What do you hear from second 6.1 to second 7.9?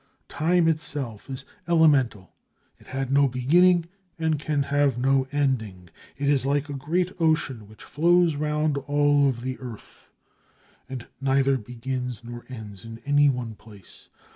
It is like a great ocean which